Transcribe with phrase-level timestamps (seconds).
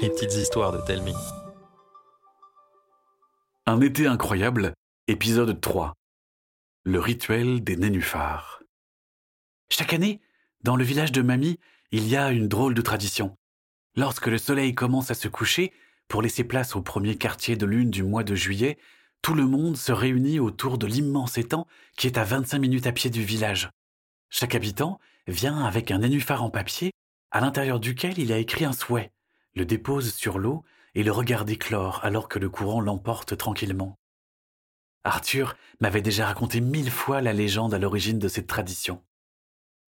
[0.00, 1.14] Les petites histoires de Telmi.
[3.66, 4.72] Un été incroyable,
[5.08, 5.94] épisode 3.
[6.84, 8.62] Le rituel des nénuphars.
[9.68, 10.20] Chaque année,
[10.62, 11.58] dans le village de Mamie,
[11.90, 13.36] il y a une drôle de tradition.
[13.96, 15.72] Lorsque le soleil commence à se coucher,
[16.06, 18.78] pour laisser place au premier quartier de lune du mois de juillet,
[19.22, 21.66] tout le monde se réunit autour de l'immense étang
[21.96, 23.70] qui est à 25 minutes à pied du village.
[24.30, 26.92] Chaque habitant vient avec un nénuphar en papier
[27.30, 29.12] à l'intérieur duquel il a écrit un souhait,
[29.54, 30.64] le dépose sur l'eau
[30.94, 33.98] et le regarde éclore alors que le courant l'emporte tranquillement.
[35.04, 39.02] Arthur m'avait déjà raconté mille fois la légende à l'origine de cette tradition.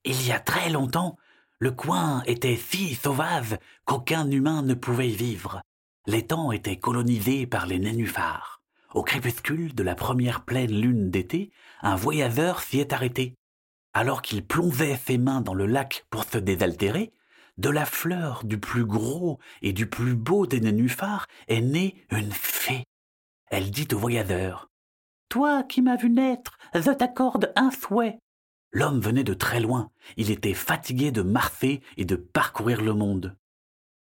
[0.04, 1.18] Il y a très longtemps,
[1.58, 5.60] le coin était si sauvage qu'aucun humain ne pouvait y vivre.
[6.06, 8.62] L'étang était colonisé par les nénuphars.
[8.94, 13.34] Au crépuscule de la première pleine lune d'été, un voyageur s'y est arrêté.
[13.92, 17.12] Alors qu'il plongeait ses mains dans le lac pour se désaltérer,
[17.60, 22.32] de la fleur du plus gros et du plus beau des nénuphars est née une
[22.32, 22.84] fée.
[23.50, 24.70] Elle dit au voyageur
[25.28, 28.18] Toi qui m'as vu naître, je t'accorde un souhait.
[28.72, 33.36] L'homme venait de très loin, il était fatigué de marcher et de parcourir le monde.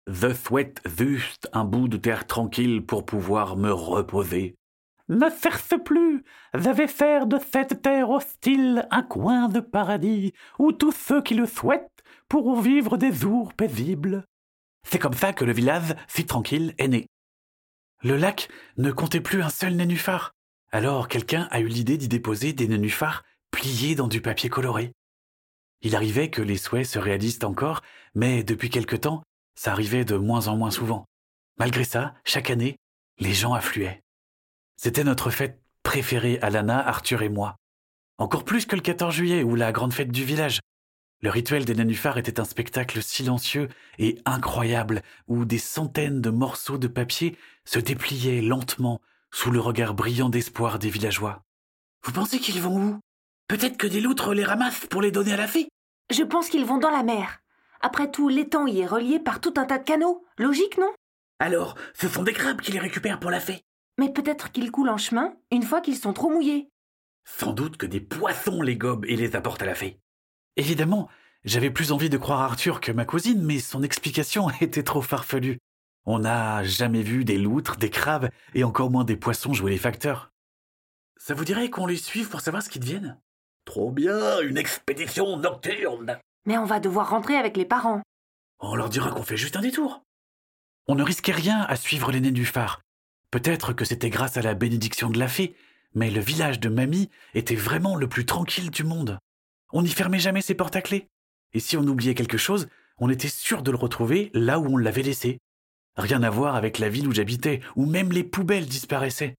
[0.06, 4.56] Je souhaite juste un bout de terre tranquille pour pouvoir me reposer.
[5.08, 10.72] Ne cherche plus, je vais faire de cette terre hostile un coin de paradis où
[10.72, 11.91] tous ceux qui le souhaitent
[12.32, 14.24] pourront vivre des jours paisibles.
[14.88, 17.06] C'est comme ça que le village, si tranquille, est né.
[18.02, 20.32] Le lac ne comptait plus un seul nénuphar.
[20.70, 24.92] Alors quelqu'un a eu l'idée d'y déposer des nénuphars pliés dans du papier coloré.
[25.82, 27.82] Il arrivait que les souhaits se réalisent encore,
[28.14, 29.22] mais depuis quelque temps,
[29.54, 31.04] ça arrivait de moins en moins souvent.
[31.58, 32.78] Malgré ça, chaque année,
[33.18, 34.00] les gens affluaient.
[34.78, 37.56] C'était notre fête préférée, Alana, Arthur et moi.
[38.16, 40.60] Encore plus que le 14 juillet ou la grande fête du village.
[41.22, 46.78] Le rituel des nénuphars était un spectacle silencieux et incroyable où des centaines de morceaux
[46.78, 51.44] de papier se dépliaient lentement sous le regard brillant d'espoir des villageois.
[52.04, 53.00] Vous pensez qu'ils vont où?
[53.46, 55.68] Peut-être que des loutres les ramassent pour les donner à la fée?
[56.10, 57.40] Je pense qu'ils vont dans la mer.
[57.80, 60.24] Après tout, l'étang y est relié par tout un tas de canaux.
[60.38, 60.92] Logique, non?
[61.38, 63.62] Alors, ce sont des crabes qui les récupèrent pour la fée.
[63.96, 66.68] Mais peut-être qu'ils coulent en chemin une fois qu'ils sont trop mouillés.
[67.24, 70.00] Sans doute que des poissons les gobent et les apportent à la fée.
[70.56, 71.08] Évidemment,
[71.44, 75.58] j'avais plus envie de croire Arthur que ma cousine, mais son explication était trop farfelue.
[76.04, 79.78] On n'a jamais vu des loutres, des crabes, et encore moins des poissons jouer les
[79.78, 80.30] facteurs.
[81.16, 83.18] Ça vous dirait qu'on les suive pour savoir ce qu'ils deviennent?
[83.64, 88.02] Trop bien, une expédition nocturne Mais on va devoir rentrer avec les parents.
[88.58, 90.02] On leur dira qu'on fait juste un détour.
[90.88, 92.80] On ne risquait rien à suivre les nénuphars.
[93.30, 95.54] Peut-être que c'était grâce à la bénédiction de la fée,
[95.94, 99.18] mais le village de Mamie était vraiment le plus tranquille du monde.
[99.72, 101.08] On n'y fermait jamais ses portes à clés.
[101.52, 102.68] Et si on oubliait quelque chose,
[102.98, 105.38] on était sûr de le retrouver là où on l'avait laissé.
[105.96, 109.34] Rien à voir avec la ville où j'habitais, où même les poubelles disparaissaient.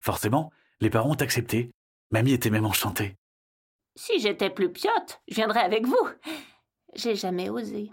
[0.00, 1.70] Forcément, les parents ont accepté.
[2.10, 3.16] Mamie était même enchantée.
[3.96, 6.08] Si j'étais plus piote, je viendrais avec vous.
[6.94, 7.90] J'ai jamais osé.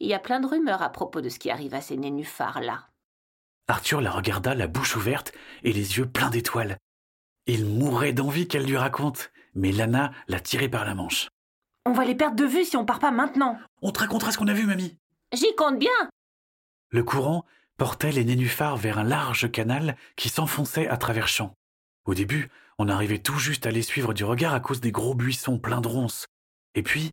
[0.00, 2.88] Il y a plein de rumeurs à propos de ce qui arrive à ces nénuphars-là.
[3.68, 6.76] Arthur la regarda la bouche ouverte et les yeux pleins d'étoiles.
[7.46, 11.28] Il mourait d'envie qu'elle lui raconte, mais Lana l'a tiré par la manche.
[11.84, 13.58] On va les perdre de vue si on part pas maintenant.
[13.80, 14.96] On te racontera ce qu'on a vu, mamie.
[15.32, 15.90] J'y compte bien.
[16.90, 17.44] Le courant
[17.76, 21.54] portait les nénuphars vers un large canal qui s'enfonçait à travers champs.
[22.04, 25.14] Au début, on arrivait tout juste à les suivre du regard à cause des gros
[25.14, 26.26] buissons pleins de ronces.
[26.74, 27.10] Et puis,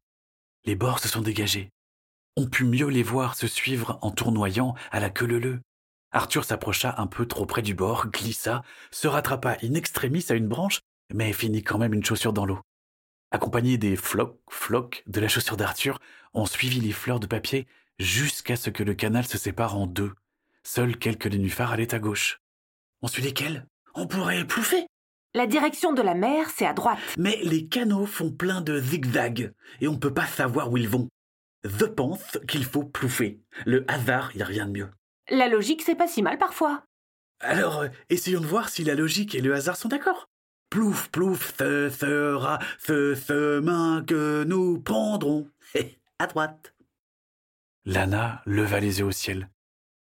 [0.65, 1.69] les bords se sont dégagés.
[2.35, 5.61] On put mieux les voir se suivre en tournoyant à la queue leu
[6.11, 10.47] Arthur s'approcha un peu trop près du bord, glissa, se rattrapa in extremis à une
[10.47, 10.79] branche,
[11.13, 12.59] mais finit quand même une chaussure dans l'eau.
[13.31, 15.99] Accompagné des flocs, flocs de la chaussure d'Arthur,
[16.33, 17.67] on suivit les fleurs de papier
[17.99, 20.13] jusqu'à ce que le canal se sépare en deux.
[20.63, 22.41] Seuls quelques nénuphars allaient à gauche.
[23.01, 23.65] On suit lesquels?
[23.95, 24.87] On pourrait plouffer
[25.33, 26.99] La direction de la mer, c'est à droite.
[27.17, 30.89] Mais les canaux font plein de zigzags, et on ne peut pas savoir où ils
[30.89, 31.07] vont.
[31.63, 33.41] Je pense qu'il faut plouffer.
[33.65, 34.89] Le hasard, y a rien de mieux.
[35.29, 36.83] La logique, c'est pas si mal parfois.
[37.41, 40.27] Alors, euh, essayons de voir si la logique et le hasard sont d'accord.
[40.69, 45.49] Plouf, plouf, ce sera ce chemin que nous prendrons.
[46.19, 46.75] à droite.
[47.85, 49.49] Lana leva les yeux au ciel.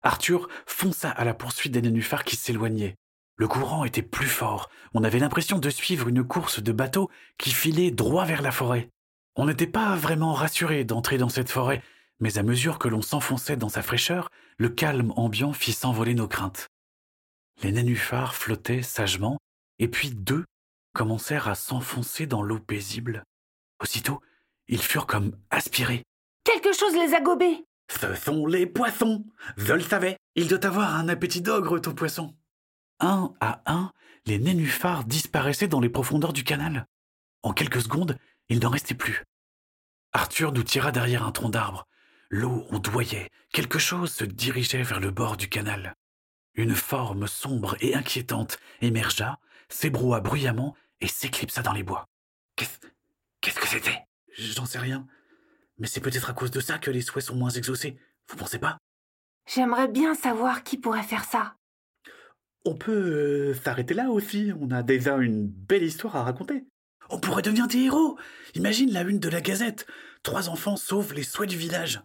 [0.03, 2.95] Arthur fonça à la poursuite des nénuphars qui s'éloignaient.
[3.35, 4.69] Le courant était plus fort.
[4.93, 8.89] On avait l'impression de suivre une course de bateaux qui filait droit vers la forêt.
[9.35, 11.81] On n'était pas vraiment rassuré d'entrer dans cette forêt,
[12.19, 16.27] mais à mesure que l'on s'enfonçait dans sa fraîcheur, le calme ambiant fit s'envoler nos
[16.27, 16.67] craintes.
[17.63, 19.39] Les nénuphars flottaient sagement,
[19.79, 20.45] et puis deux
[20.99, 23.23] commencèrent à s'enfoncer dans l'eau paisible.
[23.81, 24.19] Aussitôt,
[24.67, 26.03] ils furent comme aspirés.
[26.43, 27.63] Quelque chose les a gobés.
[27.89, 29.25] Ce sont les poissons
[29.55, 32.35] Je le savais Il doit avoir un appétit d'ogre, ton poisson
[32.99, 33.93] Un à un,
[34.25, 36.85] les nénuphars disparaissaient dans les profondeurs du canal.
[37.43, 38.17] En quelques secondes,
[38.49, 39.23] il n'en restait plus.
[40.11, 41.87] Arthur nous tira derrière un tronc d'arbre.
[42.29, 45.95] L'eau ondoyait, quelque chose se dirigeait vers le bord du canal.
[46.55, 52.05] Une forme sombre et inquiétante émergea, s'ébroua bruyamment et s'éclipsa dans les bois.
[52.55, 52.79] Qu'est-ce
[53.41, 54.05] qu'est-ce que c'était?
[54.37, 55.07] J'en sais rien.
[55.77, 57.97] Mais c'est peut-être à cause de ça que les souhaits sont moins exaucés.
[58.27, 58.77] Vous pensez pas?
[59.47, 61.55] J'aimerais bien savoir qui pourrait faire ça.
[62.65, 64.51] On peut euh, s'arrêter là aussi.
[64.59, 66.65] On a déjà une belle histoire à raconter.
[67.09, 68.19] On pourrait devenir des héros.
[68.53, 69.87] Imagine la une de la Gazette.
[70.21, 72.01] Trois enfants sauvent les souhaits du village.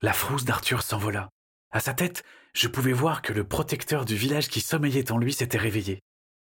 [0.00, 1.28] La frousse d'Arthur s'envola.
[1.70, 2.22] À sa tête,
[2.54, 6.02] je pouvais voir que le protecteur du village qui sommeillait en lui s'était réveillé.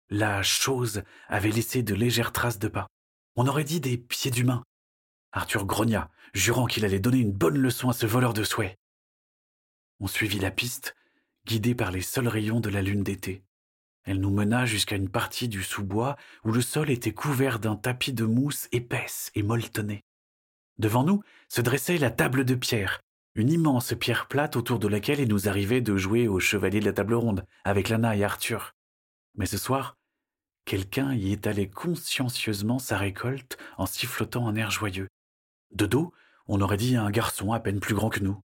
[0.08, 2.86] La chose avait laissé de légères traces de pas.
[3.34, 4.62] On aurait dit des pieds d'humain.
[5.32, 8.76] Arthur grogna, jurant qu'il allait donner une bonne leçon à ce voleur de souhaits.
[9.98, 10.94] On suivit la piste,
[11.44, 13.42] guidé par les seuls rayons de la lune d'été.
[14.04, 18.12] Elle nous mena jusqu'à une partie du sous-bois où le sol était couvert d'un tapis
[18.12, 20.04] de mousse épaisse et molletonnée.
[20.78, 23.00] Devant nous se dressait la table de pierre,
[23.34, 26.84] une immense pierre plate autour de laquelle il nous arrivait de jouer au chevalier de
[26.84, 28.75] la table ronde avec Lana et Arthur.
[29.36, 29.96] Mais ce soir,
[30.64, 35.08] quelqu'un y étalait consciencieusement sa récolte en sifflotant un air joyeux.
[35.72, 36.12] De dos,
[36.46, 38.40] on aurait dit un garçon à peine plus grand que nous.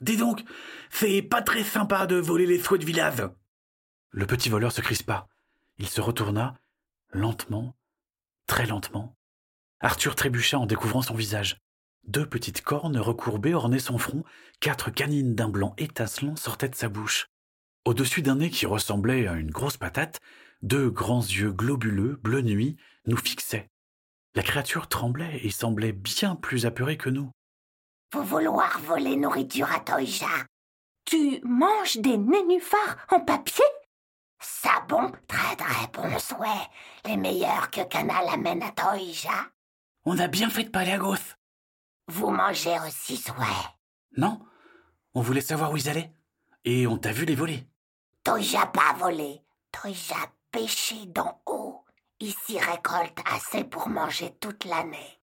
[0.00, 0.42] Dis donc,
[0.90, 3.22] c'est pas très sympa de voler les souhaits de village.
[4.10, 5.28] Le petit voleur se crispa.
[5.78, 6.58] Il se retourna,
[7.10, 7.76] lentement,
[8.46, 9.16] très lentement.
[9.80, 11.58] Arthur trébucha en découvrant son visage.
[12.04, 14.24] Deux petites cornes recourbées ornaient son front,
[14.58, 17.28] quatre canines d'un blanc étincelant sortaient de sa bouche.
[17.86, 20.20] Au-dessus d'un nez qui ressemblait à une grosse patate,
[20.62, 23.70] deux grands yeux globuleux, bleu nuit, nous fixaient.
[24.34, 27.30] La créature tremblait et semblait bien plus apeurée que nous.
[28.12, 30.26] Vous vouloir voler nourriture à Toija
[31.06, 33.64] Tu manges des nénuphars en papier?
[34.40, 36.68] Ça bon, très très bon souhait.
[37.06, 39.48] Les meilleurs que Canal amène à Toija.
[40.04, 41.36] On a bien fait de pas aller à gauche.
[42.08, 43.68] Vous mangez aussi souhait.
[44.16, 44.40] Non,
[45.14, 46.12] on voulait savoir où ils allaient.
[46.64, 47.66] Et on t'a vu les voler.
[48.24, 49.40] Toija pas volé.
[49.72, 50.16] Toija
[50.50, 51.84] pêché d'en haut.
[52.20, 55.20] Ici récolte assez pour manger toute l'année.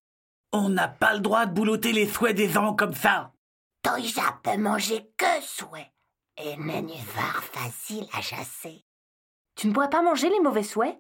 [0.52, 3.34] On n'a pas le droit de boulotter les souhaits des gens comme ça.
[3.84, 5.92] Toija peut manger que souhait.
[6.38, 8.84] Et nénuphar facile à chasser.
[9.56, 11.00] Tu ne pourrais pas manger les mauvais souhaits?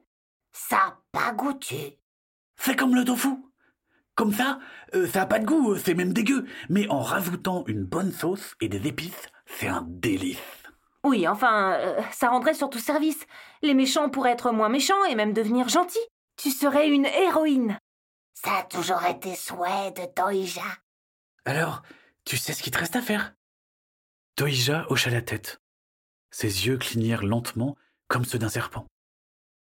[0.51, 1.97] Ça pas goûtu.
[2.57, 3.29] C'est comme le tofu.
[4.15, 4.59] Comme ça,
[4.95, 6.45] euh, ça a pas de goût, c'est même dégueu.
[6.69, 10.37] Mais en rajoutant une bonne sauce et des épices, c'est un délice.
[11.03, 13.25] Oui, enfin, euh, ça rendrait surtout service.
[13.61, 15.99] Les méchants pourraient être moins méchants et même devenir gentils.
[16.35, 17.79] Tu serais une héroïne.
[18.33, 20.61] Ça a toujours été souhait de Toija.
[21.45, 21.81] Alors,
[22.25, 23.33] tu sais ce qu'il te reste à faire?
[24.35, 25.59] Toija hocha la tête.
[26.29, 27.75] Ses yeux clignèrent lentement
[28.07, 28.85] comme ceux d'un serpent.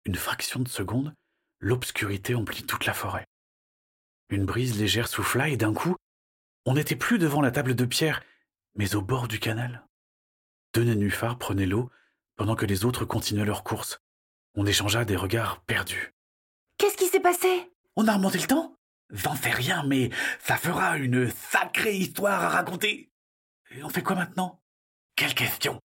[0.05, 1.13] Une fraction de seconde,
[1.59, 3.25] l'obscurité emplit toute la forêt.
[4.29, 5.95] Une brise légère souffla et d'un coup,
[6.65, 8.23] on n'était plus devant la table de pierre,
[8.75, 9.85] mais au bord du canal.
[10.73, 11.89] Deux nénuphars prenaient l'eau
[12.35, 14.01] pendant que les autres continuaient leur course.
[14.55, 16.13] On échangea des regards perdus.
[16.77, 17.71] Qu'est-ce qui s'est passé?
[17.95, 18.77] On a remonté le temps?
[19.09, 20.09] J'en sais rien, mais
[20.39, 23.11] ça fera une sacrée histoire à raconter.
[23.71, 24.61] Et on fait quoi maintenant?
[25.15, 25.79] Quelle question?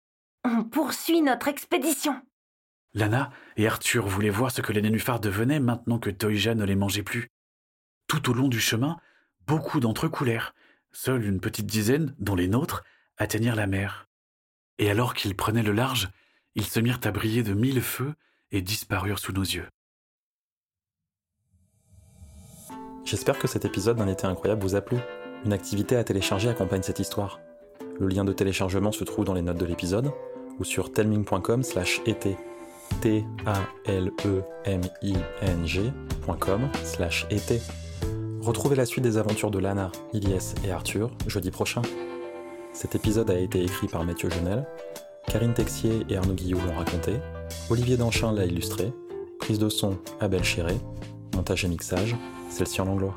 [0.45, 2.21] On poursuit notre expédition.
[2.95, 6.75] Lana et Arthur voulaient voir ce que les nénuphars devenaient maintenant que Toija ne les
[6.75, 7.29] mangeait plus.
[8.07, 8.99] Tout au long du chemin,
[9.47, 10.55] beaucoup d'entre eux coulèrent.
[11.01, 12.83] Seule une petite dizaine, dont les nôtres,
[13.19, 14.09] atteignirent la mer.
[14.79, 16.09] Et alors qu'ils prenaient le large,
[16.57, 18.15] ils se mirent à briller de mille feux
[18.51, 19.69] et disparurent sous nos yeux.
[23.05, 24.99] J'espère que cet épisode d'un été incroyable vous a plu.
[25.45, 27.39] Une activité à télécharger accompagne cette histoire.
[28.01, 30.11] Le lien de téléchargement se trouve dans les notes de l'épisode
[30.59, 32.37] ou sur telming.com slash été.
[33.01, 37.61] t a l e m i n g.com slash été.
[38.49, 41.83] Retrouvez la suite des aventures de Lana, Ilyes et Arthur jeudi prochain.
[42.73, 44.67] Cet épisode a été écrit par Mathieu Genel,
[45.27, 47.17] Karine Texier et Arnaud Guillot l'ont raconté,
[47.69, 48.91] Olivier Danchin l'a illustré,
[49.39, 50.79] prise de son Abel Chéré,
[51.35, 52.17] montage et mixage,
[52.49, 53.17] celle-ci en langlois.